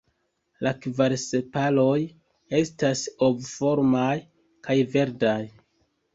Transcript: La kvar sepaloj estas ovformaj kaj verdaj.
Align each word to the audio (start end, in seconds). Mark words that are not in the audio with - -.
La 0.67 0.71
kvar 0.85 1.13
sepaloj 1.23 1.97
estas 2.61 3.05
ovformaj 3.29 4.09
kaj 4.71 4.81
verdaj. 4.97 5.39